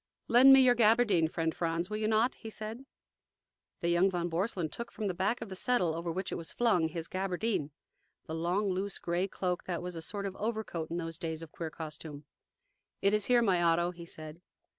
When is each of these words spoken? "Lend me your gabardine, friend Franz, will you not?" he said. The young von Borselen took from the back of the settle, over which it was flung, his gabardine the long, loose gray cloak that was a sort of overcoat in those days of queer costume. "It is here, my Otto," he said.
"Lend 0.27 0.51
me 0.51 0.59
your 0.61 0.73
gabardine, 0.73 1.27
friend 1.27 1.53
Franz, 1.53 1.87
will 1.87 1.97
you 1.97 2.07
not?" 2.07 2.33
he 2.33 2.49
said. 2.49 2.87
The 3.81 3.89
young 3.89 4.09
von 4.09 4.29
Borselen 4.29 4.67
took 4.69 4.91
from 4.91 5.05
the 5.05 5.13
back 5.13 5.41
of 5.41 5.49
the 5.49 5.55
settle, 5.55 5.93
over 5.93 6.11
which 6.11 6.31
it 6.31 6.39
was 6.39 6.51
flung, 6.51 6.87
his 6.87 7.07
gabardine 7.07 7.69
the 8.25 8.33
long, 8.33 8.71
loose 8.71 8.97
gray 8.97 9.27
cloak 9.27 9.65
that 9.65 9.83
was 9.83 9.95
a 9.95 10.01
sort 10.01 10.25
of 10.25 10.35
overcoat 10.37 10.89
in 10.89 10.97
those 10.97 11.19
days 11.19 11.43
of 11.43 11.51
queer 11.51 11.69
costume. 11.69 12.23
"It 13.03 13.13
is 13.13 13.25
here, 13.25 13.43
my 13.43 13.61
Otto," 13.61 13.91
he 13.91 14.07
said. 14.07 14.41